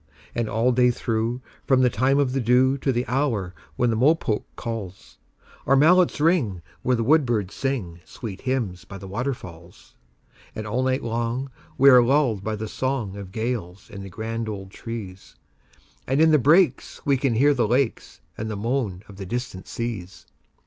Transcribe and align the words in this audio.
And 0.33 0.49
all 0.49 0.71
day 0.71 0.89
through, 0.89 1.41
from 1.67 1.81
the 1.83 1.89
time 1.91 2.17
of 2.17 2.31
the 2.33 2.41
dewTo 2.41 2.91
the 2.91 3.05
hour 3.05 3.53
when 3.75 3.91
the 3.91 3.95
mopoke 3.95 4.45
calls, 4.55 5.19
Our 5.67 5.75
mallets 5.75 6.19
ring 6.19 6.63
where 6.81 6.95
the 6.95 7.03
woodbirds 7.03 7.53
singSweet 7.53 8.41
hymns 8.41 8.83
by 8.83 8.97
the 8.97 9.07
waterfalls. 9.07 9.93
And 10.55 10.65
all 10.65 10.81
night 10.81 11.03
long 11.03 11.51
we 11.77 11.87
are 11.91 12.01
lulled 12.01 12.43
by 12.43 12.55
the 12.55 12.65
songOf 12.65 13.31
gales 13.31 13.91
in 13.91 14.01
the 14.01 14.09
grand 14.09 14.49
old 14.49 14.71
trees; 14.71 15.35
And 16.07 16.19
in 16.19 16.31
the 16.31 16.39
breaks 16.39 17.05
we 17.05 17.15
can 17.15 17.35
hear 17.35 17.53
the 17.53 17.67
lakesAnd 17.67 18.19
the 18.47 18.57
moan 18.57 19.03
of 19.07 19.17
the 19.17 19.25
distant 19.27 19.67
seas. 19.67 20.25